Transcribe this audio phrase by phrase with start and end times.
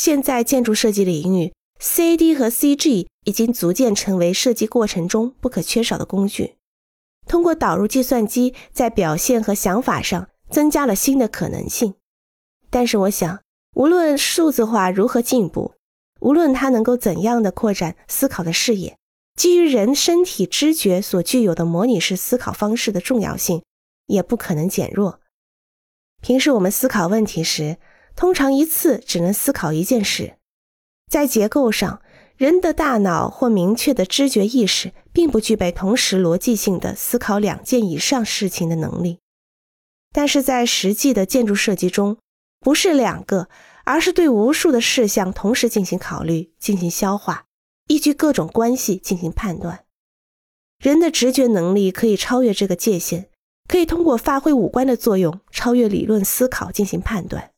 [0.00, 6.54] 现在建筑设计领域，CAD 和 CG 已经逐渐成为设计过程中不可缺少的工具。
[7.26, 11.94] 通过导入计算机，在表现和想法上增加了新的可能性。
[12.70, 13.40] 但是，我想，
[13.74, 15.74] 无论数字化如何进步，
[16.20, 18.96] 无论它能够怎样的扩展思考的视野，
[19.34, 23.64] 基于人身体知觉所具有的模拟式思考方式的重要性，
[24.06, 25.18] 也不可能减弱。
[26.22, 27.78] 平时我们思考问题时，
[28.18, 30.38] 通常一次只能思考一件事。
[31.08, 32.02] 在结构上，
[32.36, 39.20] 人的大脑或明确的知觉意识，并不具备同时逻辑性的思考两件以上事情的能力。
[40.12, 42.16] 但是在实际的建筑设计中，
[42.58, 43.48] 不是两个，
[43.84, 47.44] 而是对无数的事项同时进行考虑、进行消化，
[47.86, 49.84] 依据各种关系进行判断。
[50.80, 53.30] 人的直觉能力可以超越这个界限。
[53.68, 57.52] 可以通过发挥五官的作用，超越理论思考进行判断。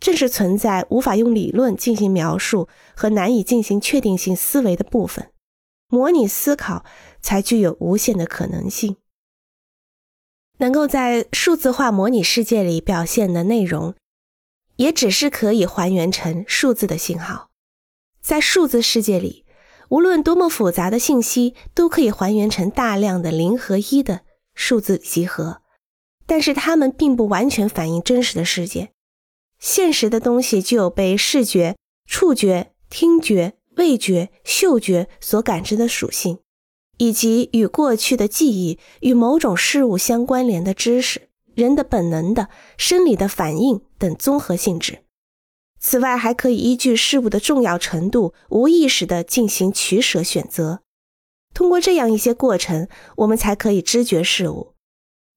[0.00, 5.30] 正是存在无法用理论进行描述和难以进行确定性思维的部分，
[5.88, 6.84] 模拟思考
[7.20, 8.96] 才具有无限的可能性。
[10.58, 13.94] 能够在数字化模拟世界里表现的内容，
[14.76, 17.50] 也只是可以还原成数字的信号。
[18.20, 19.44] 在数字世界里，
[19.90, 24.22] 无论多么复杂的信息，都可以还原成大量的零和一的。
[24.60, 25.62] 数字集合，
[26.26, 28.90] 但是它们并不完全反映真实的世界。
[29.58, 36.38] 现实的东西具有被视觉、触觉、听觉、味觉、嗅觉所感知的属性，
[36.98, 45.00] 以及与过去的记忆与某种事物相关联的知识、人的本能的生理的反应等综合性质。
[45.80, 50.80] 此外，还可以依据事物的重要程度，无意识地进行取舍选择。
[51.54, 54.74] 通过这样一些过程，我们才可以知觉事物。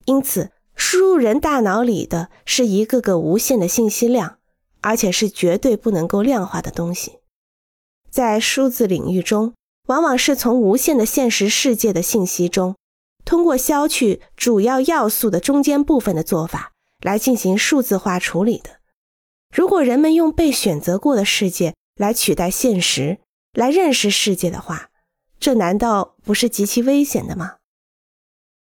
[0.06, 4.40] 因此，输入人大脑里的是一个个无限的信息量，
[4.82, 7.20] 而且是绝对不能够量化的东西。
[8.10, 9.54] 在数字领域中，
[9.88, 12.76] 往往是从无限的现实世界的信息中，
[13.24, 18.80] 通过消去主要要素的中间部分的做法来进行数字化处理的。
[19.56, 23.20] 如果人们用被选择过的世界来取代现实，
[23.54, 24.90] 来认识世界的话，
[25.40, 27.58] 这难道不是极其危险的吗？